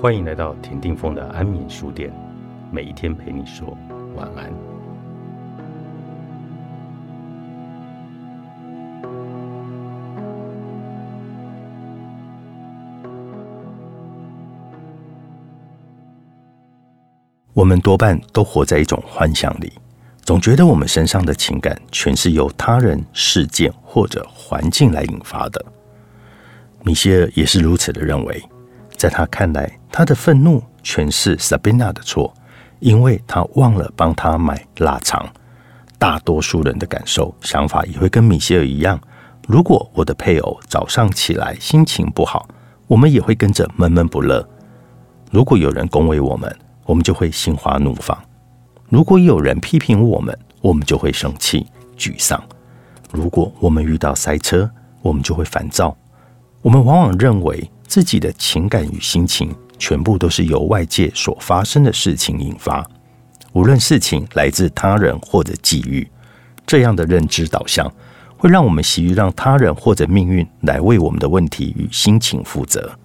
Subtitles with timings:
[0.00, 2.10] 欢迎来到田定峰的安眠书店，
[2.72, 3.76] 每一天陪你说
[4.16, 4.50] 晚安。
[17.52, 19.70] 我们多半都活在一种幻想里，
[20.22, 25.62] 总觉得我们身上的情感全是由他人、事件或者环境来引发的。
[26.84, 28.42] 米歇尔也是如此的认为，
[29.00, 32.34] 在他看来，他的愤怒全是 Sabina 的错，
[32.80, 35.26] 因为他忘了帮他买腊肠。
[35.98, 39.00] 大多数人的感受、想法也会跟米歇尔一样。
[39.48, 42.46] 如果我的配偶早上起来心情不好，
[42.86, 44.46] 我们也会跟着闷闷不乐。
[45.30, 48.14] 如果有人恭维我们，我们就会心花怒放；
[48.90, 52.38] 如果有人批评我们，我们就会生气、沮丧；
[53.10, 55.96] 如果我们遇到塞车，我们就会烦躁。
[56.60, 62.88] 我们往往认为自己的情感与心情全部都是由外界所发生的事情引发，
[63.52, 66.08] 无论事情来自他人或者际遇。
[66.64, 67.92] 这样的认知导向
[68.36, 72.96] 会让我们习于让他人或者命运来为我们的问题与心情负责。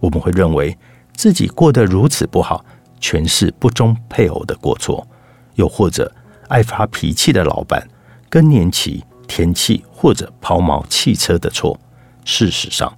[0.00, 0.76] 我们会认为
[1.14, 2.64] 自己过得如此不好，
[2.98, 5.06] 全是不忠配偶的过错，
[5.54, 6.12] 又或者
[6.48, 7.88] 爱发脾气的老板、
[8.28, 11.78] 更年期、天气或者抛锚汽车的错。
[12.24, 12.92] 事实上，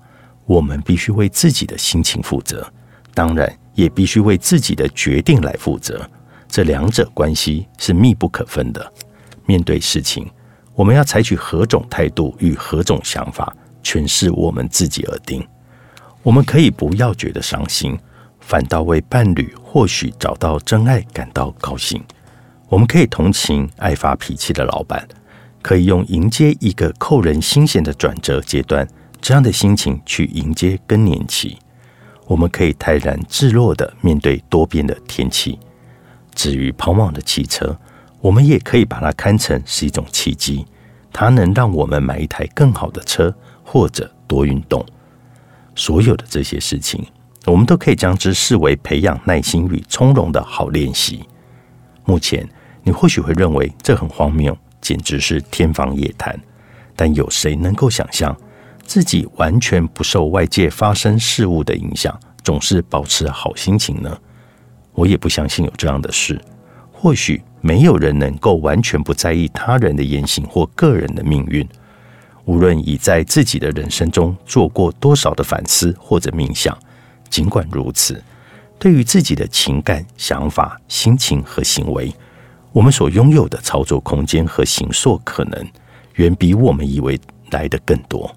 [0.49, 2.67] 我们必须为自己的心情负责，
[3.13, 6.09] 当然也必须为自己的决定来负责。
[6.49, 8.93] 这两者关系是密不可分的。
[9.45, 10.27] 面对事情，
[10.75, 15.47] 我们要采取何种态度与何种想法，全是我们自己而定。
[16.23, 17.99] 我们可以不要觉得伤心，
[18.41, 22.03] 反倒为伴侣或许找到真爱感到高兴。
[22.71, 25.07] 我们可以同情爱发脾气的老板，
[25.61, 28.89] 可以用迎接一个扣人心弦的转折阶段。
[29.21, 31.59] 这样的心情去迎接更年期，
[32.27, 35.59] 我们可以泰然自若的面对多变的天气。
[36.35, 37.77] 至于跑马的汽车，
[38.21, 40.65] 我们也可以把它看成是一种契机，
[41.13, 43.35] 它能让我们买一台更好的车，
[43.65, 44.85] 或者多运动。
[45.75, 47.05] 所有的这些事情，
[47.45, 51.25] 我们都可以将之视为培养耐心与从容的好练习。
[52.05, 52.49] 目前，
[52.83, 56.39] 你或许会认为这很荒谬，简直是天方夜谭。
[56.97, 58.37] 但有谁能够想象？
[58.89, 64.19] 自己完全不受外界发生事物的影响，总是保持好心情呢？
[64.95, 66.41] 我也不相信有这样的事。
[66.91, 71.69] 或许没有人能够完全不在意他人的言行或个人的命运。
[72.47, 76.77] 无论已在自己的人生中做过多少的反思或者冥想，
[77.29, 78.25] 尽管如此，
[78.79, 82.11] 对于自己的情感、想法、心情和行为，
[82.73, 85.69] 我们所拥有的操作空间和行塑可能，
[86.15, 88.35] 远比我们以为来的更多。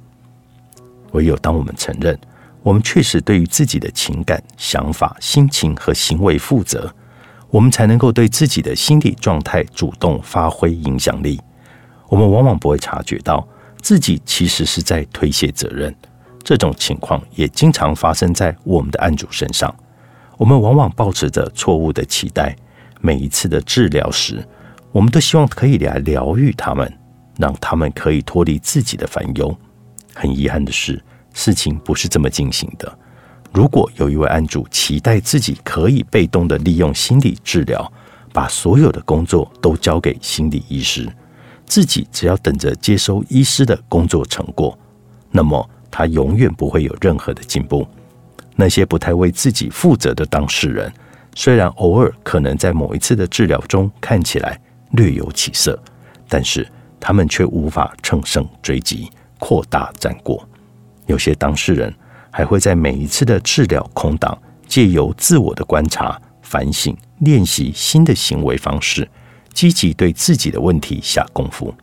[1.11, 2.17] 唯有当我们承认，
[2.63, 6.93] 我们确实对于自己的情感、想法、心情和行为负责，
[7.49, 11.39] 我们才能够对自己的心理状态主动发挥影响力。
[12.07, 13.47] 我们往往不会察觉到
[13.81, 15.93] 自己其实是在推卸责任。
[16.43, 19.73] 这种情况也经常发生在我们的案主身上。
[20.37, 22.55] 我们往往保持着错误的期待，
[22.99, 24.43] 每一次的治疗时，
[24.91, 26.91] 我们都希望可以来疗愈他们，
[27.37, 29.55] 让他们可以脱离自己的烦忧。
[30.13, 31.01] 很遗憾的是，
[31.33, 32.97] 事情不是这么进行的。
[33.53, 37.91] 如果有一位案主期待自己可以被动的利用心理治疗，
[38.31, 41.11] 把所有的工作都交给心理医师，
[41.65, 44.77] 自己只要等着接收医师的工作成果，
[45.31, 47.85] 那么他永远不会有任何的进步。
[48.55, 50.91] 那些不太为自己负责的当事人，
[51.35, 54.59] 虽然偶尔可能在某一次的治疗中看起来
[54.91, 55.77] 略有起色，
[56.29, 56.65] 但是
[56.99, 59.09] 他们却无法乘胜追击。
[59.41, 60.47] 扩大战果，
[61.07, 61.91] 有些当事人
[62.29, 69.09] 还会在每一次的治疗空档，借由自我的观察、反省、练习新的行为方式，
[69.51, 71.73] 积极对自己的问题下功夫。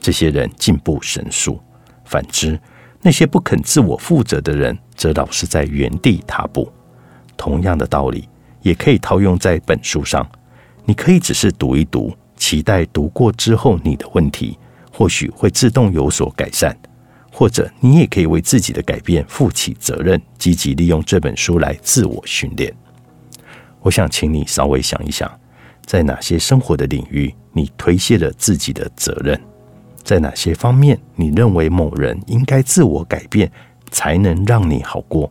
[0.00, 1.60] 这些人进步神速。
[2.06, 2.58] 反之，
[3.02, 6.72] 那些不肯自我负责的人，则老是在原地踏步。
[7.36, 8.26] 同样的道理，
[8.62, 10.26] 也可以套用在本书上。
[10.86, 14.58] 你可以只是读一读，期待读过之后，你的问题
[14.90, 16.74] 或许会自动有所改善。
[17.36, 22.72] 或者你也可以为自己的改变负起责任，积极利用这本书来自我训练。
[23.80, 25.28] 我想请你稍微想一想，
[25.84, 29.38] 在哪些生活的领域你推卸了自己的责任？
[30.04, 33.50] 在哪些方面你认为某人应该自我改变
[33.90, 35.28] 才能让你好过？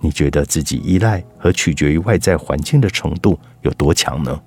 [0.00, 4.42] 你觉得自己依赖和取决于外在环境的程度有多强呢？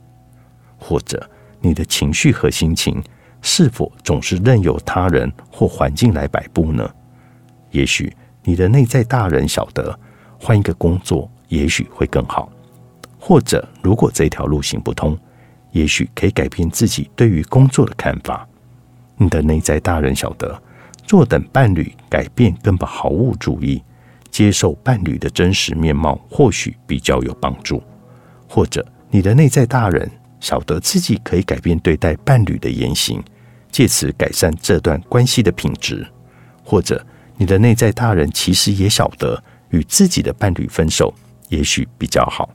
[0.78, 1.30] 或者
[1.62, 3.02] 你的情绪和心情？
[3.48, 6.90] 是否总是任由他人或环境来摆布呢？
[7.70, 8.12] 也许
[8.44, 9.98] 你的内在大人晓得，
[10.40, 12.52] 换一个工作、也许会更好。
[13.20, 15.16] 或者，如果这条路行不通，
[15.72, 18.48] 也许可以改变自己对于工作的看法。
[19.16, 20.60] 你的内在大人晓得，
[21.04, 23.80] 坐等伴侣改变根本毫无注意，
[24.32, 27.82] 接受伴侣的真实面貌或许比较有帮助。
[28.50, 30.10] 或者，你的内在大人
[30.40, 33.24] 晓得自己可以改变对待伴侣的言行，
[33.76, 36.08] 借此改善这段关系的品质。
[36.64, 37.06] 或者，
[37.36, 41.14] 你的内在大人其实也晓得与自己的伴侣分手
[41.50, 42.50] 也许比较好。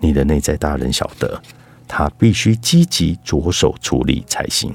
[0.00, 1.38] 你的内在大人晓得，
[1.86, 4.74] 他必须积极着手处理才行。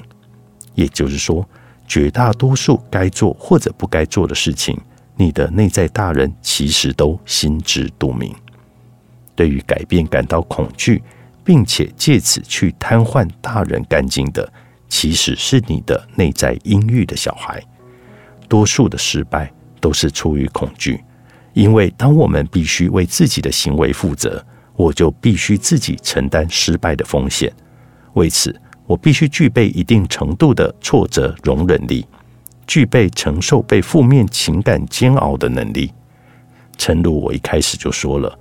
[0.76, 1.44] 也就是说，
[1.88, 4.80] 绝大多数该做或者不该做的事情，
[5.16, 8.32] 你的内在大人其实都心知肚明。
[9.34, 11.02] 对于改变感到恐惧，
[11.44, 14.48] 并且借此去瘫痪大人干净的，
[14.90, 17.64] 其实是你的内在阴郁的小孩。
[18.50, 19.50] 多数的失败
[19.80, 21.02] 都是出于恐惧，
[21.54, 24.44] 因为当我们必须为自己的行为负责。
[24.76, 27.52] 我就必须自己承担失败的风险，
[28.14, 32.08] 为此，我必须具备一定程度的挫折容忍力，
[32.66, 35.92] 具备承受被负面情感煎熬的能力。
[36.78, 38.40] 诚如我一开始就说了，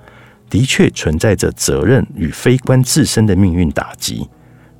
[0.49, 4.29] 的确存在着责任与非关自身的命运打击，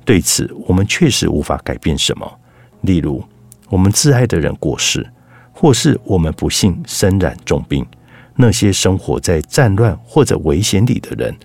[0.09, 2.27] 对此我们确实无法改变什么。
[2.81, 3.23] 例如，
[3.69, 5.07] 我们挚爱的人过世，
[5.51, 7.85] 或是我们不幸身染重病，
[8.35, 11.37] 那些生活在战乱或者危险里的人。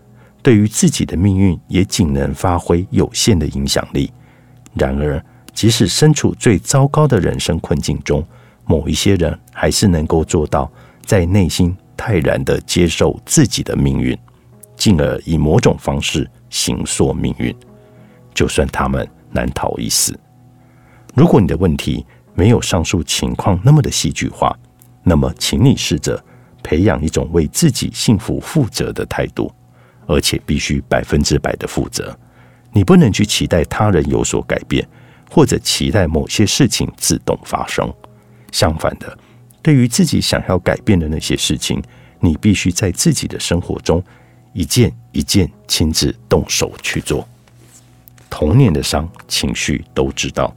[0.42, 4.10] 对于自己的命运，也仅能发挥有限的影响力。
[4.72, 5.22] 然而，
[5.52, 8.26] 即使身处最糟糕的人生困境中，
[8.64, 10.72] 某一些人还是能够做到
[11.04, 14.18] 在内心泰然的接受自己的命运，
[14.74, 17.54] 进而以某种方式形塑命运，
[18.34, 20.18] 就算他们难逃一死。
[21.14, 22.04] 如果你的问题
[22.34, 24.54] 没有上述情况那么的戏剧化，
[25.02, 26.22] 那么，请你试着
[26.62, 29.50] 培养一种为自己幸福负责的态度。
[30.06, 32.14] 而且必须百分之百的负责，
[32.74, 34.86] 你不能去期待他人有所改变，
[35.30, 37.90] 或者期待某些事情自动发生。
[38.52, 39.16] 相反的，
[39.62, 41.82] 对于自己想要改变的那些事情，
[42.20, 44.04] 你必须在自己的生活中
[44.52, 47.26] 一件一件亲自动手去做。
[48.36, 50.52] 童年的伤，情绪都知道。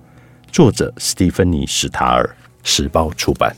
[0.51, 2.27] 作者：斯蒂芬妮·史塔尔，
[2.63, 3.56] 时报出版。